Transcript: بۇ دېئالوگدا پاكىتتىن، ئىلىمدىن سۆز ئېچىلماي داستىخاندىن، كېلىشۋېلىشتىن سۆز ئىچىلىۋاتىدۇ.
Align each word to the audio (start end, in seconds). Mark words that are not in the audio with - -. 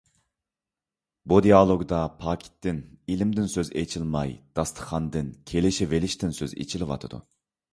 بۇ 1.33 1.37
دېئالوگدا 1.45 1.99
پاكىتتىن، 2.23 2.79
ئىلىمدىن 3.15 3.51
سۆز 3.57 3.71
ئېچىلماي 3.83 4.35
داستىخاندىن، 4.61 5.31
كېلىشۋېلىشتىن 5.53 6.35
سۆز 6.41 6.57
ئىچىلىۋاتىدۇ. 6.65 7.23